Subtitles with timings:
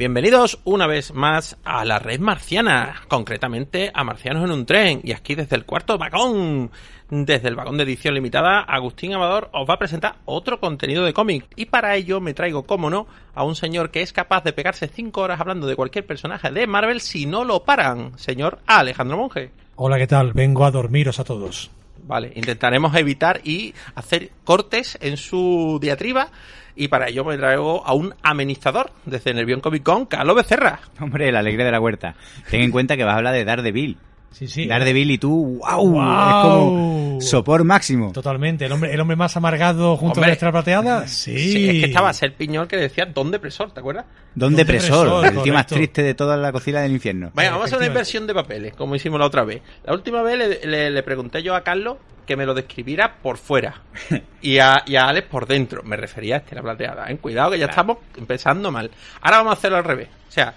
[0.00, 5.02] Bienvenidos una vez más a la red marciana, concretamente a Marcianos en un tren.
[5.04, 6.70] Y aquí desde el cuarto vagón,
[7.10, 11.12] desde el vagón de edición limitada, Agustín Amador os va a presentar otro contenido de
[11.12, 11.44] cómic.
[11.54, 14.88] Y para ello me traigo, como no, a un señor que es capaz de pegarse
[14.88, 19.50] cinco horas hablando de cualquier personaje de Marvel si no lo paran, señor Alejandro Monge.
[19.76, 20.32] Hola, ¿qué tal?
[20.32, 21.70] Vengo a dormiros a todos.
[22.10, 26.26] Vale, intentaremos evitar y hacer cortes en su diatriba.
[26.74, 30.80] Y para ello me traigo a un amenizador desde Nervión Comic Con, Carlos Becerra.
[31.00, 32.16] Hombre, la alegría de la huerta.
[32.50, 33.96] Ten en cuenta que vas a hablar de Daredevil.
[34.32, 34.66] Sí, sí.
[34.66, 36.28] Daredevil y tú, wow, Guau.
[36.28, 38.12] es como sopor máximo.
[38.12, 38.64] Totalmente.
[38.64, 40.24] ¿El hombre, el hombre más amargado junto Hombre.
[40.24, 41.06] a la extra plateada?
[41.08, 41.36] Sí.
[41.38, 44.06] Sí, es que estaba Ser Piñol que decía Don Depresor, ¿te acuerdas?
[44.34, 47.32] Don Don Depresor, Depresor, el tío más triste de toda la cocina del infierno.
[47.34, 49.60] Venga, vamos a hacer una inversión de papeles, como hicimos la otra vez.
[49.84, 53.36] La última vez le, le- le pregunté yo a Carlos que me lo describiera por
[53.36, 53.82] fuera
[54.40, 55.82] y a, y a Alex por dentro.
[55.82, 57.10] Me refería a este, la plateada.
[57.10, 57.18] ¿eh?
[57.18, 58.90] Cuidado que ya estamos empezando mal.
[59.20, 60.08] Ahora vamos a hacerlo al revés.
[60.28, 60.54] O sea,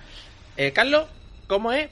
[0.56, 1.06] eh, Carlos,
[1.48, 1.90] ¿cómo es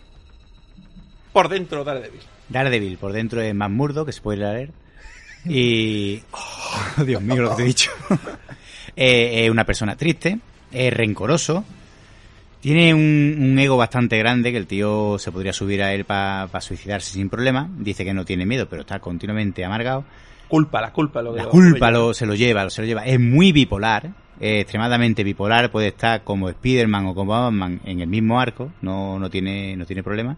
[1.31, 2.19] por dentro Daredevil?
[2.49, 4.71] Daredevil, por dentro es más murdo, que se puede leer.
[5.45, 6.21] Y...
[6.31, 7.91] Oh, Dios mío, lo que te he dicho.
[8.95, 10.37] Eh, es una persona triste,
[10.69, 11.63] es rencoroso,
[12.59, 16.49] tiene un, un ego bastante grande, que el tío se podría subir a él para
[16.59, 17.69] suicidarse sin problema.
[17.77, 20.03] Dice que no tiene miedo, pero está continuamente amargado.
[20.49, 21.21] Culpa, la culpa.
[21.21, 23.05] Lo de La culpa lo- lo, se lo lleva, lo, se lo lleva.
[23.05, 24.07] Es muy bipolar,
[24.41, 25.71] eh, extremadamente bipolar.
[25.71, 29.85] Puede estar como Spider-Man o como Batman en el mismo arco, no, no, tiene, no
[29.85, 30.35] tiene problema.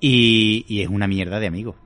[0.00, 1.76] Y, y es una mierda de amigo.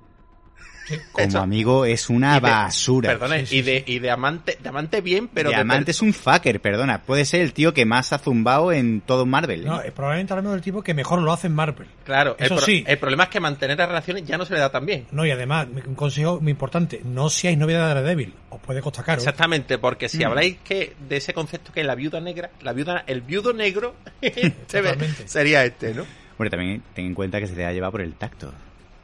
[1.12, 3.10] Como amigo es una Y de- basura.
[3.10, 6.62] Perdona, y, de, y de amante, de amante bien, pero de Diamante es un fucker,
[6.62, 7.02] perdona.
[7.02, 9.60] Puede ser el tío que más ha zumbado en todo Marvel.
[9.62, 9.66] ¿eh?
[9.66, 11.88] No, es probablemente hablamos del tipo que mejor lo hace en Marvel.
[12.04, 12.84] Claro, el, Eso pro- sí.
[12.86, 15.06] el problema es que mantener las relaciones ya no se le da tan bien.
[15.12, 19.04] No, y además, un consejo muy importante, no seáis novia de Daredevil, os puede costar
[19.04, 19.18] caro.
[19.18, 20.08] Exactamente, porque Mm.
[20.08, 23.52] si habláis que de ese concepto que es la viuda negra, la viuda, el viudo
[23.52, 25.28] negro se ve- Totalmente.
[25.28, 26.06] sería este, ¿no?
[26.38, 28.52] Hombre, también ten en cuenta que se le ha llevado por el tacto.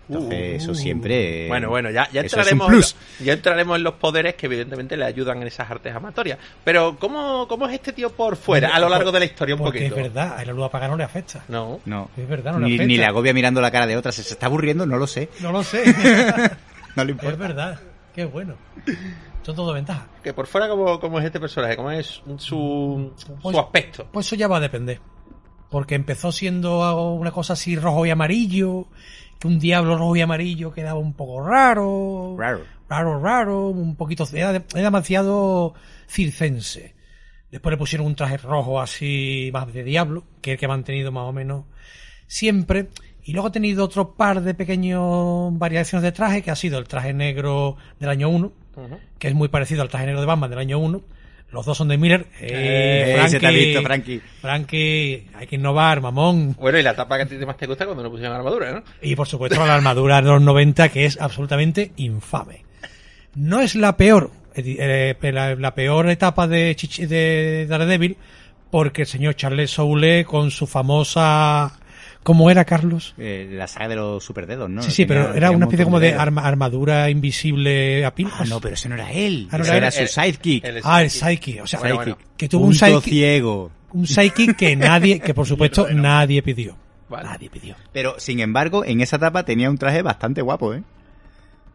[0.09, 0.57] Entonces, Uh.
[0.57, 1.49] eso siempre.
[1.49, 4.99] Bueno, bueno, ya, ya es entraremos, en lo- ya entraremos en los poderes que evidentemente
[4.99, 6.39] le ayudan en esas artes amatorias.
[6.63, 9.63] Pero, ¿cómo, cómo es este tío por fuera, a lo largo de la historia un
[9.63, 9.97] Porque poquito?
[9.97, 11.43] es verdad, a la luz apagada no le afecta.
[11.49, 11.81] No.
[11.87, 12.11] No.
[12.19, 12.87] Es verdad, no le ni, afecta.
[12.87, 14.13] ni le agobia mirando la cara de otra.
[14.13, 14.85] ¿Se, se está aburriendo?
[14.85, 15.31] No lo sé.
[15.41, 15.83] No lo sé.
[16.97, 17.37] No le es importa.
[17.39, 17.81] verdad.
[18.15, 18.55] Qué bueno.
[19.43, 20.05] Son todo ventajas.
[20.23, 21.75] Que por fuera, ¿cómo, cómo es este personaje?
[21.77, 23.13] ¿Cómo es su,
[23.43, 24.07] Pues- su aspecto?
[24.13, 25.01] Pues eso ya va a depender.
[25.71, 28.87] Porque empezó siendo una cosa así rojo y amarillo,
[29.39, 32.37] que un diablo rojo y amarillo quedaba un poco raro.
[32.39, 32.61] Raro.
[32.89, 34.25] Raro, raro, un poquito...
[34.33, 35.75] Era, de- era demasiado
[36.07, 36.95] circense.
[37.51, 40.69] Después le pusieron un traje rojo así más de diablo, que es el que ha
[40.69, 41.65] mantenido más o menos
[42.27, 42.89] siempre.
[43.23, 46.87] Y luego ha tenido otro par de pequeños variaciones de traje, que ha sido el
[46.87, 48.99] traje negro del año 1, Ujú.
[49.19, 51.01] que es muy parecido al traje negro de Batman del año 1.
[51.55, 52.27] Los dos son de Miller.
[52.41, 54.21] Eh, Eh, ese te ha visto, Frankie.
[54.43, 56.55] Frankie, hay que innovar, mamón.
[56.59, 58.83] Bueno, y la tapa que a ti más te gusta cuando no pusieron armadura, ¿no?
[59.01, 62.65] Y por supuesto la armadura de los 90, que es absolutamente infame.
[63.37, 68.17] No es la peor, eh, la, la peor etapa de, Chichi- de Daredevil,
[68.71, 71.79] porque el señor Charles Soule con su famosa...
[72.25, 73.15] ¿Cómo era, Carlos?
[73.19, 74.83] Eh, la saga de los superdedos, ¿no?
[74.83, 78.33] sí, sí, Tenía- pero era una especie como de arma- armadura invisible a pilas.
[78.39, 79.47] Ah, no, pero ese no era él.
[79.53, 80.65] Ah, no Ese era su sidekick.
[80.65, 81.11] El Ah, el.
[81.11, 81.61] Psyche.
[81.63, 83.71] O sea, Bueno, que tuvo un Psychic, ciego.
[83.93, 86.77] un Psychic que nadie, que por supuesto nadie pidió.
[87.09, 87.29] Vale.
[87.29, 87.77] Nadie pidió.
[87.93, 90.83] Pero, sin embargo, en esa etapa tenía un traje bastante guapo, ¿eh?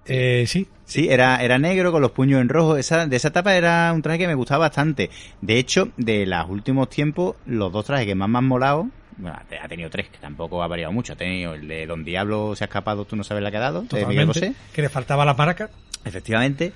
[0.06, 2.75] Eh, sí, Sí, era, era negro con los puños en rojo.
[2.75, 5.12] Esa, de esa etapa era un traje que me gustaba bastante.
[5.40, 8.88] De hecho, de los últimos tiempos, los dos trajes que más me han molado,
[9.19, 11.13] bueno, ha tenido tres, que tampoco ha variado mucho.
[11.13, 13.62] Ha tenido el de Don Diablo se ha escapado, tú no sabes la que ha
[13.62, 14.39] dado, de Miguel totalmente.
[14.48, 14.54] Bosé.
[14.74, 15.69] Que le faltaba las maracas.
[16.04, 16.74] Efectivamente.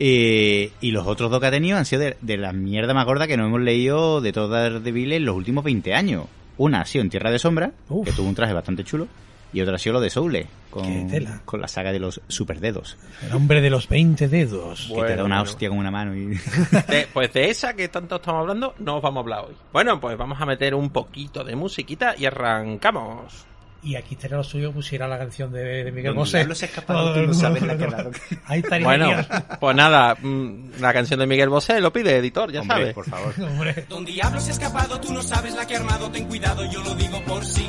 [0.00, 3.04] Eh, y los otros dos que ha tenido han sido de, de la mierda más
[3.04, 6.26] gorda que nos hemos leído de todas de Vile en los últimos 20 años.
[6.56, 8.06] Una ha sido en Tierra de Sombra, Uf.
[8.06, 9.06] que tuvo un traje bastante chulo.
[9.52, 11.40] Y otra ha sido lo de Soule, Qué con, tela.
[11.46, 12.98] con la saga de los superdedos.
[13.26, 14.80] El hombre de los 20 dedos.
[14.82, 15.42] que te Bueno, da una bueno.
[15.42, 16.26] hostia con una mano y...
[16.88, 19.56] De- pues de esa que tanto estamos hablando, no os vamos a hablar hoy.
[19.72, 23.46] Bueno, pues vamos a meter un poquito de musiquita y arrancamos.
[23.80, 26.38] Y aquí estaría lo suyo pusiera la canción de, de Miguel Donde Bosé.
[26.38, 28.10] diablos se escaparon, tú no sabes la que la-
[28.46, 29.10] Ahí estaría Bueno,
[29.60, 32.94] pues nada, mm, la canción de Miguel Bosé lo pide editor, ya Hombre, sabes.
[32.94, 33.32] por favor.
[33.40, 33.86] Hombre.
[33.88, 36.82] Don Diablo se ha escapado, tú no sabes la que ha armado, ten cuidado, yo
[36.82, 37.68] lo digo por sí.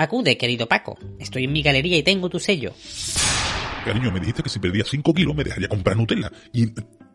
[0.00, 0.96] Acude, querido Paco.
[1.18, 2.72] Estoy en mi galería y tengo tu sello.
[3.84, 6.32] Cariño, me dijiste que si perdía 5 kilos me dejaría comprar Nutella.
[6.54, 6.68] ¿Y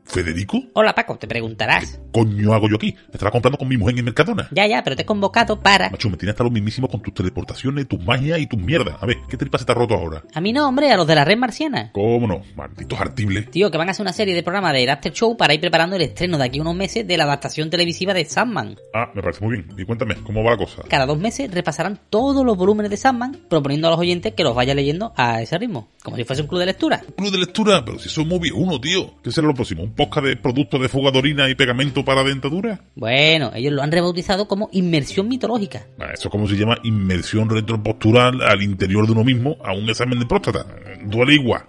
[0.05, 0.61] Federico?
[0.73, 1.99] Hola, Paco, te preguntarás.
[2.11, 2.95] coño hago yo aquí?
[3.11, 4.47] Estará comprando con mi mujer en el Mercadona.
[4.51, 5.89] Ya, ya, pero te he convocado para...
[5.89, 8.95] Macho, me tiene hasta lo mismísimo con tus teleportaciones, tus magias y tus mierdas.
[9.01, 10.23] A ver, ¿qué tripa se está roto ahora?
[10.33, 11.91] A mí no, hombre, a los de la red marciana.
[11.93, 12.41] ¿Cómo no?
[12.55, 13.49] Malditos artibles.
[13.51, 15.95] Tío, que van a hacer una serie de programas de After Show para ir preparando
[15.95, 18.77] el estreno de aquí a unos meses de la adaptación televisiva de Sandman.
[18.93, 19.67] Ah, me parece muy bien.
[19.77, 20.83] Y cuéntame, ¿cómo va la cosa?
[20.87, 24.55] Cada dos meses repasarán todos los volúmenes de Sandman, proponiendo a los oyentes que los
[24.55, 27.01] vaya leyendo a ese ritmo, como si fuese un club de lectura.
[27.17, 29.15] Club de lectura, pero si soy muy uno, tío.
[29.23, 29.91] ¿Qué será lo próximo?
[29.97, 32.81] ¿Un podcast de productos de fuga de orina y pegamento para dentadura?
[32.95, 35.87] Bueno, ellos lo han rebautizado como inmersión mitológica.
[35.97, 39.87] Ah, Eso es como se llama inmersión retropostural al interior de uno mismo a un
[39.89, 40.65] examen de próstata.
[41.05, 41.63] Duele igual.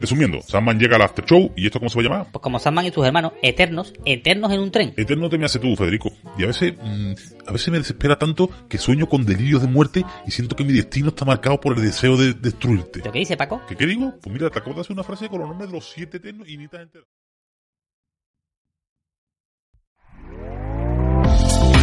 [0.00, 2.26] Resumiendo, Sandman llega al after show y esto cómo se va a llamar?
[2.32, 4.94] Pues como Sandman y sus hermanos, eternos, eternos en un tren.
[4.96, 6.10] Eterno te me hace tú, Federico.
[6.38, 7.12] Y a veces, mm,
[7.46, 10.72] a veces me desespera tanto que sueño con delirios de muerte y siento que mi
[10.72, 13.00] destino está marcado por el deseo de destruirte.
[13.04, 13.60] ¿Lo que dice Paco?
[13.68, 14.14] ¿Qué, qué digo?
[14.22, 16.48] Pues mira, te acabo de hacer una frase con los nombres de los siete eternos
[16.48, 16.78] y ni te